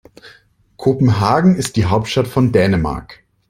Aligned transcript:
Kopenhagen 0.77 1.55
ist 1.57 1.75
die 1.75 1.85
Hauptstadt 1.85 2.27
von 2.27 2.51
Dänemark. 2.51 3.21